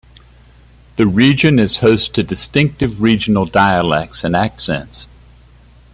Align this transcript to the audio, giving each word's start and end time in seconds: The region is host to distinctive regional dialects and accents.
The 0.95 1.05
region 1.05 1.59
is 1.59 1.77
host 1.77 2.15
to 2.15 2.23
distinctive 2.23 3.03
regional 3.03 3.45
dialects 3.45 4.23
and 4.23 4.35
accents. 4.35 5.07